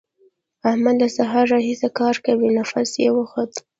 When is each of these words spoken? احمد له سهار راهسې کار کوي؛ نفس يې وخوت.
احمد 0.69 0.95
له 1.01 1.07
سهار 1.17 1.45
راهسې 1.53 1.89
کار 1.99 2.15
کوي؛ 2.25 2.49
نفس 2.59 2.91
يې 3.03 3.09
وخوت. 3.17 3.51